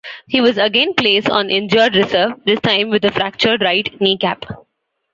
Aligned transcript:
He 0.27 0.41
was 0.41 0.57
again 0.57 0.95
placed 0.95 1.29
on 1.29 1.51
injured 1.51 1.95
reserve, 1.95 2.39
this 2.43 2.59
time 2.61 2.89
with 2.89 3.05
a 3.05 3.11
fractured 3.11 3.61
right 3.61 3.87
kneecap. 4.01 4.45